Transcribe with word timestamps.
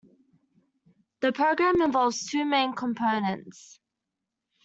The 1.19 1.31
program 1.31 1.79
involves 1.79 2.25
two 2.25 2.43
main 2.43 2.73
components. 2.73 3.79